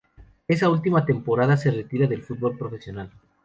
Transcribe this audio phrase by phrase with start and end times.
[0.47, 3.11] Esa última temporada se retira del fútbol profesional.